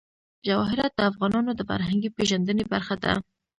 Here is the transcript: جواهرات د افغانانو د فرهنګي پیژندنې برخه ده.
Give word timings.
جواهرات 0.47 0.91
د 0.95 0.99
افغانانو 1.11 1.51
د 1.55 1.61
فرهنګي 1.69 2.09
پیژندنې 2.17 2.63
برخه 2.73 2.95
ده. 3.03 3.13